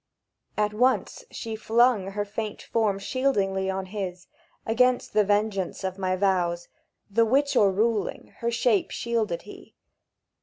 [0.57, 4.25] At once she flung her faint form shieldingly On his,
[4.65, 6.69] against the vengeance of my vows;
[7.11, 9.75] The which o'erruling, her shape shielded he.